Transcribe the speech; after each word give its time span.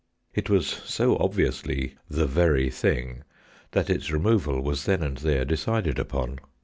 It 0.33 0.49
was 0.49 0.65
so 0.65 1.15
obviously" 1.19 1.95
the 2.17 2.25
very 2.25 2.71
thing" 2.71 3.21
that 3.73 3.87
its 3.87 4.09
removal 4.09 4.59
was'then 4.63 5.03
and 5.03 5.17
there 5.19 5.45
decided 5.45 5.99
upon. 5.99 6.39